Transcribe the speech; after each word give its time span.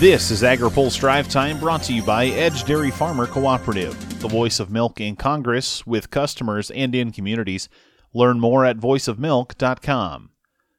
This 0.00 0.30
is 0.30 0.40
AgriPulse 0.40 0.98
Drive 0.98 1.28
Time 1.28 1.60
brought 1.60 1.82
to 1.82 1.92
you 1.92 2.02
by 2.02 2.28
Edge 2.28 2.64
Dairy 2.64 2.90
Farmer 2.90 3.26
Cooperative, 3.26 3.94
the 4.20 4.28
voice 4.28 4.58
of 4.58 4.70
milk 4.70 4.98
in 4.98 5.14
Congress, 5.14 5.86
with 5.86 6.08
customers, 6.08 6.70
and 6.70 6.94
in 6.94 7.12
communities. 7.12 7.68
Learn 8.14 8.40
more 8.40 8.64
at 8.64 8.78
voiceofmilk.com. 8.78 10.30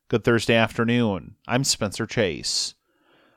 Good 0.08 0.24
Thursday 0.24 0.56
afternoon. 0.56 1.36
I'm 1.48 1.64
Spencer 1.64 2.08
Chase. 2.08 2.74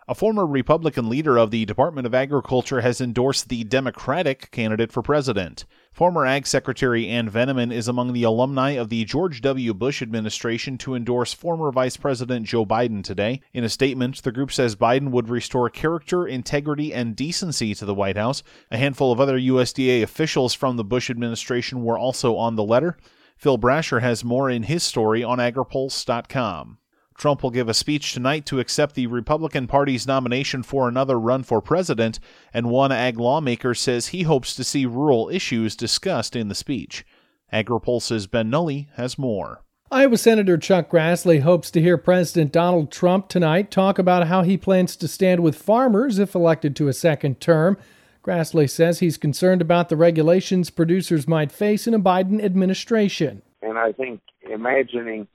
A 0.09 0.15
former 0.15 0.47
Republican 0.47 1.11
leader 1.11 1.37
of 1.37 1.51
the 1.51 1.67
Department 1.67 2.07
of 2.07 2.15
Agriculture 2.15 2.81
has 2.81 3.03
endorsed 3.03 3.51
the 3.51 3.65
Democratic 3.65 4.51
candidate 4.53 4.91
for 4.91 5.03
president. 5.03 5.67
Former 5.95 6.27
Ag 6.27 6.45
Secretary 6.45 7.07
Ann 7.07 7.29
Veneman 7.29 7.71
is 7.71 7.87
among 7.87 8.13
the 8.13 8.25
alumni 8.25 8.71
of 8.71 8.89
the 8.89 9.05
George 9.05 9.41
W. 9.43 9.73
Bush 9.73 10.03
administration 10.03 10.77
to 10.79 10.97
endorse 10.97 11.33
former 11.33 11.71
Vice 11.71 11.97
President 11.97 12.47
Joe 12.47 12.67
Biden 12.67 13.05
today. 13.05 13.41
In 13.53 13.63
a 13.63 13.69
statement, 13.69 14.21
the 14.25 14.33
group 14.33 14.51
says 14.51 14.75
Biden 14.75 15.13
would 15.13 15.29
restore 15.29 15.71
character, 15.71 16.27
integrity, 16.27 16.93
and 16.93 17.15
decency 17.15 17.77
to 17.77 17.85
the 17.85 17.95
White 17.95 18.17
House. 18.17 18.43
A 18.73 18.77
handful 18.77 19.13
of 19.13 19.21
other 19.21 19.39
USDA 19.39 20.03
officials 20.03 20.53
from 20.53 20.77
the 20.77 20.83
Bush 20.83 21.11
administration 21.11 21.85
were 21.85 21.97
also 21.97 22.35
on 22.35 22.57
the 22.57 22.65
letter. 22.65 22.97
Phil 23.37 23.57
Brasher 23.57 24.01
has 24.01 24.25
more 24.25 24.51
in 24.51 24.65
his 24.65 24.83
story 24.83 25.23
on 25.23 25.39
agripulse.com. 25.39 26.79
Trump 27.17 27.43
will 27.43 27.51
give 27.51 27.69
a 27.69 27.75
speech 27.75 28.13
tonight 28.13 28.45
to 28.47 28.59
accept 28.61 28.95
the 28.95 29.07
Republican 29.07 29.67
Party's 29.67 30.07
nomination 30.07 30.63
for 30.63 30.89
another 30.89 31.19
run 31.19 31.43
for 31.43 31.61
president, 31.61 32.19
and 32.53 32.69
one 32.69 32.93
ag 32.93 33.19
lawmaker 33.19 33.75
says 33.75 34.09
he 34.09 34.23
hopes 34.23 34.55
to 34.57 34.65
see 34.65 34.85
rural 34.85 35.29
issues 35.29 35.77
discussed 35.77 36.35
in 36.35 36.49
the 36.49 36.55
speech. 36.55 37.05
AgriPulse's 37.53 38.27
Ben 38.27 38.51
Nuelle 38.51 38.87
has 38.95 39.17
more. 39.17 39.63
Iowa 39.91 40.17
Senator 40.17 40.59
Chuck 40.59 40.91
Grassley 40.91 41.43
hopes 41.43 41.71
to 41.71 41.81
hear 41.81 41.97
President 41.97 42.51
Donald 42.51 42.91
Trump 42.91 43.29
tonight 43.29 43.71
talk 43.71 43.99
about 43.99 44.27
how 44.27 44.43
he 44.43 44.57
plans 44.57 44.97
to 44.97 45.07
stand 45.07 45.41
with 45.41 45.55
farmers 45.55 46.19
if 46.19 46.35
elected 46.35 46.75
to 46.77 46.89
a 46.89 46.93
second 46.93 47.39
term. 47.39 47.77
Grassley 48.25 48.69
says 48.69 48.99
he's 48.99 49.17
concerned 49.19 49.61
about 49.61 49.91
the 49.91 49.97
regulations 49.97 50.71
producers 50.71 51.29
might 51.29 51.53
face 51.53 51.87
in 51.87 51.95
a 51.95 52.01
Biden 52.01 52.43
administration. 52.43 53.43
And 53.63 53.79
I 53.79 53.93
think 53.93 54.21
imagining 54.51 55.29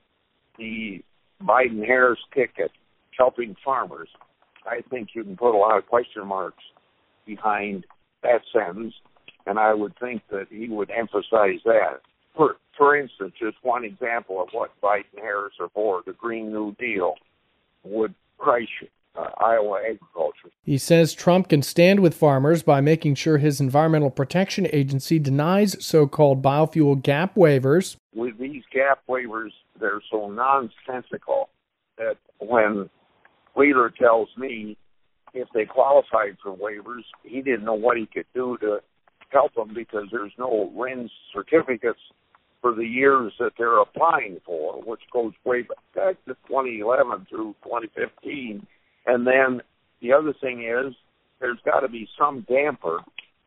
the 0.58 1.04
Biden 1.44 1.86
Harris 1.86 2.20
ticket 2.34 2.72
helping 3.18 3.56
farmers, 3.64 4.10
I 4.66 4.82
think 4.90 5.10
you 5.14 5.24
can 5.24 5.38
put 5.38 5.56
a 5.56 5.58
lot 5.58 5.78
of 5.78 5.88
question 5.88 6.26
marks 6.26 6.64
behind 7.26 7.86
that 8.24 8.42
sentence, 8.54 8.94
and 9.46 9.60
I 9.60 9.74
would 9.74 9.94
think 10.00 10.22
that 10.32 10.48
he 10.50 10.68
would 10.70 10.90
emphasize 10.92 11.60
that. 11.66 12.02
For 12.36 12.58
for 12.78 12.96
instance, 12.96 13.34
just 13.40 13.58
one 13.62 13.84
example 13.84 14.42
of 14.42 14.50
what 14.52 14.72
Biden 14.82 15.18
Harris 15.18 15.54
are 15.60 15.70
for, 15.74 16.02
the 16.06 16.14
Green 16.14 16.52
New 16.52 16.74
Deal 16.80 17.16
would 17.84 18.14
crush 18.38 18.84
uh, 19.16 19.30
Iowa 19.38 19.80
agriculture. 19.80 20.50
He 20.64 20.78
says 20.78 21.14
Trump 21.14 21.50
can 21.50 21.62
stand 21.62 22.00
with 22.00 22.14
farmers 22.14 22.64
by 22.64 22.82
making 22.82 23.16
sure 23.16 23.38
his 23.38 23.60
Environmental 23.60 24.12
Protection 24.12 24.68
Agency 24.72 25.20
denies 25.20 25.84
so 25.84 26.08
called 26.08 26.42
biofuel 26.42 27.02
gap 27.02 27.36
waivers. 27.36 27.96
With 28.14 28.38
these 28.38 28.64
gap 28.74 29.00
waivers, 29.10 29.52
they're 29.80 30.02
so 30.12 30.30
nonsensical 30.30 31.50
that 31.98 32.18
when 32.40 32.90
Wheeler 33.56 33.90
tells 33.90 34.30
me 34.38 34.78
if 35.34 35.48
they 35.54 35.66
qualified 35.66 36.38
for 36.42 36.56
waivers, 36.56 37.04
he 37.24 37.42
didn't 37.42 37.66
know 37.66 37.74
what 37.74 37.98
he 37.98 38.06
could 38.06 38.26
do 38.34 38.58
to 38.62 38.80
help 39.30 39.54
them 39.54 39.74
because 39.74 40.06
there's 40.12 40.32
no 40.38 40.72
RIN 40.76 41.10
certificates 41.34 42.00
for 42.62 42.74
the 42.74 42.86
years 42.86 43.34
that 43.40 43.52
they're 43.58 43.80
applying 43.80 44.40
for, 44.46 44.82
which 44.82 45.02
goes 45.14 45.34
way 45.46 45.66
back 45.96 46.18
to 46.26 46.34
2011 46.48 47.28
through 47.30 47.56
2015. 47.64 48.66
And 49.10 49.26
then 49.26 49.62
the 50.02 50.14
other 50.14 50.34
thing 50.40 50.64
is 50.64 50.94
there's 51.40 51.58
got 51.66 51.80
to 51.80 51.90
be 51.90 52.08
some 52.18 52.46
damper 52.48 53.00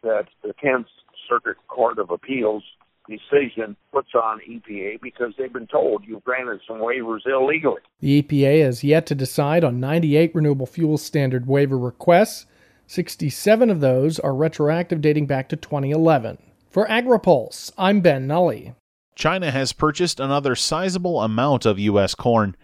that 0.02 0.27
the 0.42 0.52
10th 0.62 0.86
Circuit 1.28 1.56
Court 1.68 2.00
of 2.00 2.10
Appeals 2.10 2.64
decision 3.08 3.77
puts 3.92 4.08
on 4.14 4.40
EPA 4.48 5.01
because 5.01 5.33
they've 5.39 5.52
been 5.52 5.68
told 5.68 6.05
you've 6.05 6.24
granted 6.24 6.61
some 6.67 6.78
waivers 6.78 7.27
illegally. 7.27 7.80
The 8.01 8.22
EPA 8.22 8.64
has 8.64 8.83
yet 8.83 9.06
to 9.06 9.14
decide 9.14 9.62
on 9.62 9.78
98 9.78 10.34
renewable 10.34 10.67
fuel 10.67 10.98
standard 10.98 11.46
waiver 11.46 11.78
requests. 11.78 12.46
67 12.89 13.70
of 13.70 13.80
those 13.80 14.18
are 14.18 14.34
retroactive 14.34 15.01
dating 15.01 15.27
back 15.27 15.48
to 15.48 15.56
2011. 15.56 16.39
For 16.70 16.86
AgriPulse, 16.86 17.70
I'm 17.78 18.01
Ben 18.01 18.27
Nuelle. 18.27 18.74
China 19.14 19.52
has 19.52 19.72
purchased 19.72 20.18
another 20.18 20.56
sizable 20.56 21.20
amount 21.20 21.67
of 21.67 21.78
U.S. 21.78 22.17
corn. 22.17 22.56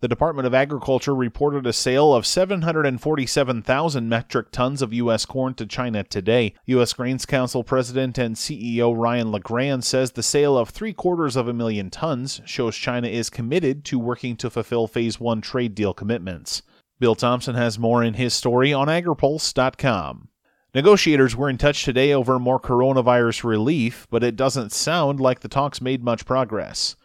The 0.00 0.08
Department 0.08 0.46
of 0.46 0.54
Agriculture 0.54 1.14
reported 1.14 1.66
a 1.66 1.74
sale 1.74 2.14
of 2.14 2.24
747,000 2.24 4.08
metric 4.08 4.50
tons 4.50 4.80
of 4.80 4.94
U.S. 4.94 5.26
corn 5.26 5.52
to 5.54 5.66
China 5.66 6.02
today. 6.04 6.54
U.S. 6.64 6.94
Grains 6.94 7.26
Council 7.26 7.62
President 7.62 8.16
and 8.16 8.34
CEO 8.34 8.96
Ryan 8.96 9.30
LeGrand 9.30 9.84
says 9.84 10.12
the 10.12 10.22
sale 10.22 10.56
of 10.56 10.70
three 10.70 10.94
quarters 10.94 11.36
of 11.36 11.48
a 11.48 11.52
million 11.52 11.90
tons 11.90 12.40
shows 12.46 12.76
China 12.76 13.08
is 13.08 13.28
committed 13.28 13.84
to 13.84 13.98
working 13.98 14.36
to 14.38 14.48
fulfill 14.48 14.86
Phase 14.86 15.20
1 15.20 15.42
trade 15.42 15.74
deal 15.74 15.92
commitments. 15.92 16.62
Bill 16.98 17.14
Tomson 17.14 17.54
has 17.56 17.78
more 17.78 18.02
in 18.02 18.14
his 18.14 18.32
story 18.32 18.72
on 18.72 18.88
agripulse.com. 18.88 20.28
Negotiators 20.74 21.36
were 21.36 21.50
in 21.50 21.58
touch 21.58 21.84
today 21.84 22.14
over 22.14 22.38
more 22.38 22.58
coronavirus 22.58 23.44
relief, 23.44 24.06
but 24.08 24.24
it 24.24 24.36
doesn't 24.36 24.72
sound 24.72 25.20
like 25.20 25.40
the 25.40 25.48
talks 25.48 25.82
made 25.82 26.02
much 26.02 26.24
progress. 26.24 26.96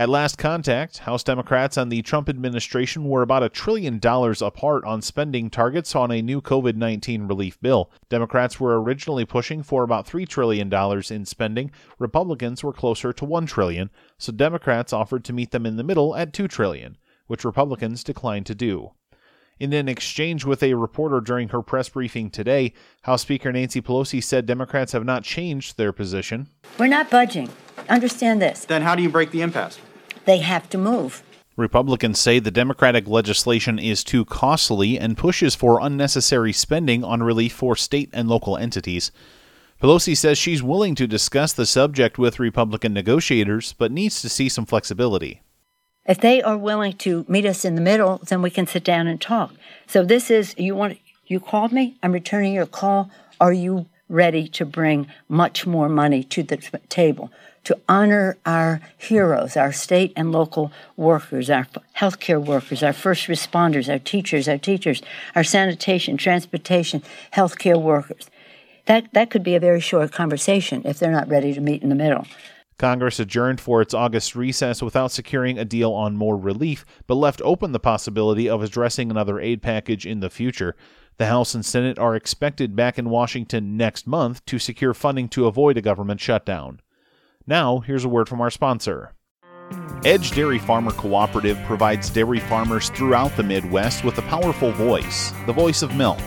At 0.00 0.08
last 0.08 0.38
contact, 0.38 0.96
House 1.00 1.22
Democrats 1.22 1.76
and 1.76 1.92
the 1.92 2.00
Trump 2.00 2.30
administration 2.30 3.04
were 3.04 3.20
about 3.20 3.42
a 3.42 3.50
trillion 3.50 3.98
dollars 3.98 4.40
apart 4.40 4.82
on 4.86 5.02
spending 5.02 5.50
targets 5.50 5.94
on 5.94 6.10
a 6.10 6.22
new 6.22 6.40
COVID 6.40 6.74
19 6.74 7.28
relief 7.28 7.60
bill. 7.60 7.90
Democrats 8.08 8.58
were 8.58 8.80
originally 8.80 9.26
pushing 9.26 9.62
for 9.62 9.82
about 9.82 10.08
$3 10.08 10.26
trillion 10.26 10.72
in 11.10 11.26
spending. 11.26 11.70
Republicans 11.98 12.64
were 12.64 12.72
closer 12.72 13.12
to 13.12 13.26
1 13.26 13.44
trillion, 13.44 13.90
so 14.16 14.32
Democrats 14.32 14.94
offered 14.94 15.22
to 15.22 15.34
meet 15.34 15.50
them 15.50 15.66
in 15.66 15.76
the 15.76 15.84
middle 15.84 16.16
at 16.16 16.32
2 16.32 16.48
trillion, 16.48 16.96
which 17.26 17.44
Republicans 17.44 18.02
declined 18.02 18.46
to 18.46 18.54
do. 18.54 18.92
In 19.58 19.74
an 19.74 19.86
exchange 19.86 20.46
with 20.46 20.62
a 20.62 20.72
reporter 20.72 21.20
during 21.20 21.50
her 21.50 21.60
press 21.60 21.90
briefing 21.90 22.30
today, 22.30 22.72
House 23.02 23.20
Speaker 23.20 23.52
Nancy 23.52 23.82
Pelosi 23.82 24.24
said 24.24 24.46
Democrats 24.46 24.92
have 24.92 25.04
not 25.04 25.24
changed 25.24 25.76
their 25.76 25.92
position. 25.92 26.48
We're 26.78 26.86
not 26.86 27.10
budging. 27.10 27.50
Understand 27.90 28.40
this. 28.40 28.64
Then 28.64 28.80
how 28.80 28.94
do 28.94 29.02
you 29.02 29.10
break 29.10 29.30
the 29.30 29.42
impasse? 29.42 29.78
They 30.30 30.38
have 30.38 30.70
to 30.70 30.78
move. 30.78 31.24
Republicans 31.56 32.20
say 32.20 32.38
the 32.38 32.52
Democratic 32.52 33.08
legislation 33.08 33.80
is 33.80 34.04
too 34.04 34.24
costly 34.24 34.96
and 34.96 35.18
pushes 35.18 35.56
for 35.56 35.80
unnecessary 35.80 36.52
spending 36.52 37.02
on 37.02 37.20
relief 37.20 37.52
for 37.52 37.74
state 37.74 38.10
and 38.12 38.28
local 38.28 38.56
entities. 38.56 39.10
Pelosi 39.82 40.16
says 40.16 40.38
she's 40.38 40.62
willing 40.62 40.94
to 40.94 41.08
discuss 41.08 41.52
the 41.52 41.66
subject 41.66 42.16
with 42.16 42.38
Republican 42.38 42.92
negotiators, 42.92 43.74
but 43.76 43.90
needs 43.90 44.22
to 44.22 44.28
see 44.28 44.48
some 44.48 44.66
flexibility. 44.66 45.42
If 46.06 46.20
they 46.20 46.40
are 46.42 46.56
willing 46.56 46.92
to 46.98 47.24
meet 47.26 47.44
us 47.44 47.64
in 47.64 47.74
the 47.74 47.80
middle, 47.80 48.18
then 48.18 48.40
we 48.40 48.50
can 48.50 48.68
sit 48.68 48.84
down 48.84 49.08
and 49.08 49.20
talk. 49.20 49.52
So 49.88 50.04
this 50.04 50.30
is 50.30 50.54
you 50.56 50.76
want 50.76 51.00
you 51.26 51.40
called 51.40 51.72
me, 51.72 51.98
I'm 52.04 52.12
returning 52.12 52.54
your 52.54 52.66
call. 52.66 53.10
Are 53.40 53.52
you 53.52 53.86
ready 54.10 54.48
to 54.48 54.66
bring 54.66 55.06
much 55.28 55.66
more 55.66 55.88
money 55.88 56.22
to 56.24 56.42
the 56.42 56.56
table? 56.88 57.30
to 57.64 57.78
honor 57.88 58.36
our 58.46 58.80
heroes, 58.96 59.56
our 59.56 59.72
state 59.72 60.12
and 60.16 60.32
local 60.32 60.72
workers, 60.96 61.50
our 61.50 61.66
healthcare 61.96 62.42
workers, 62.42 62.82
our 62.82 62.92
first 62.92 63.26
responders, 63.26 63.90
our 63.92 63.98
teachers, 63.98 64.48
our 64.48 64.58
teachers, 64.58 65.02
our 65.34 65.44
sanitation, 65.44 66.16
transportation, 66.16 67.02
healthcare 67.34 67.80
workers. 67.80 68.30
That, 68.86 69.12
that 69.12 69.30
could 69.30 69.42
be 69.42 69.54
a 69.54 69.60
very 69.60 69.80
short 69.80 70.10
conversation 70.12 70.82
if 70.84 70.98
they're 70.98 71.12
not 71.12 71.28
ready 71.28 71.52
to 71.52 71.60
meet 71.60 71.82
in 71.82 71.90
the 71.90 71.94
middle. 71.94 72.26
Congress 72.80 73.20
adjourned 73.20 73.60
for 73.60 73.82
its 73.82 73.92
August 73.92 74.34
recess 74.34 74.80
without 74.80 75.12
securing 75.12 75.58
a 75.58 75.66
deal 75.66 75.92
on 75.92 76.16
more 76.16 76.34
relief, 76.34 76.86
but 77.06 77.16
left 77.16 77.42
open 77.44 77.72
the 77.72 77.78
possibility 77.78 78.48
of 78.48 78.62
addressing 78.62 79.10
another 79.10 79.38
aid 79.38 79.60
package 79.60 80.06
in 80.06 80.20
the 80.20 80.30
future. 80.30 80.74
The 81.18 81.26
House 81.26 81.54
and 81.54 81.62
Senate 81.62 81.98
are 81.98 82.16
expected 82.16 82.74
back 82.74 82.98
in 82.98 83.10
Washington 83.10 83.76
next 83.76 84.06
month 84.06 84.42
to 84.46 84.58
secure 84.58 84.94
funding 84.94 85.28
to 85.28 85.46
avoid 85.46 85.76
a 85.76 85.82
government 85.82 86.22
shutdown. 86.22 86.80
Now, 87.46 87.80
here's 87.80 88.06
a 88.06 88.08
word 88.08 88.30
from 88.30 88.40
our 88.40 88.50
sponsor. 88.50 89.12
Edge 90.06 90.30
Dairy 90.30 90.58
Farmer 90.58 90.92
Cooperative 90.92 91.58
provides 91.66 92.08
dairy 92.08 92.40
farmers 92.40 92.88
throughout 92.88 93.36
the 93.36 93.42
Midwest 93.42 94.04
with 94.04 94.16
a 94.16 94.22
powerful 94.22 94.72
voice, 94.72 95.34
the 95.44 95.52
voice 95.52 95.82
of 95.82 95.94
milk, 95.96 96.22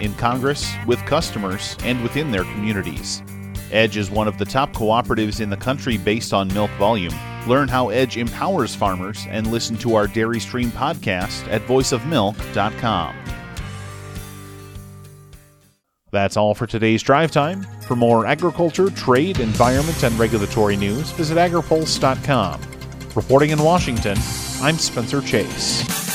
in 0.00 0.14
Congress, 0.14 0.72
with 0.86 1.04
customers, 1.04 1.76
and 1.82 2.00
within 2.04 2.30
their 2.30 2.44
communities. 2.44 3.24
Edge 3.72 3.96
is 3.96 4.10
one 4.10 4.28
of 4.28 4.38
the 4.38 4.44
top 4.44 4.72
cooperatives 4.72 5.40
in 5.40 5.50
the 5.50 5.56
country 5.56 5.98
based 5.98 6.32
on 6.32 6.52
milk 6.54 6.70
volume. 6.72 7.14
Learn 7.46 7.68
how 7.68 7.88
Edge 7.90 8.16
empowers 8.16 8.74
farmers 8.74 9.24
and 9.28 9.46
listen 9.48 9.76
to 9.78 9.94
our 9.94 10.06
Dairy 10.06 10.40
Stream 10.40 10.70
podcast 10.70 11.46
at 11.48 11.62
voiceofmilk.com. 11.62 13.16
That's 16.12 16.36
all 16.36 16.54
for 16.54 16.66
today's 16.66 17.02
drive 17.02 17.30
time. 17.30 17.66
For 17.82 17.96
more 17.96 18.26
agriculture, 18.26 18.90
trade, 18.90 19.38
environment, 19.40 20.02
and 20.02 20.18
regulatory 20.18 20.76
news, 20.76 21.10
visit 21.10 21.36
agripulse.com. 21.36 22.60
Reporting 23.14 23.50
in 23.50 23.62
Washington, 23.62 24.16
I'm 24.60 24.78
Spencer 24.78 25.20
Chase. 25.20 26.05